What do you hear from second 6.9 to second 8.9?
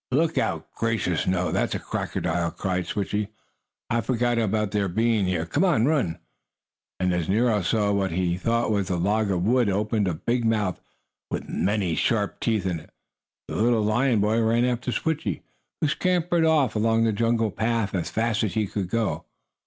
And as Nero saw what he had thought was